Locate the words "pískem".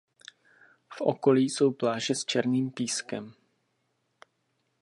2.71-3.33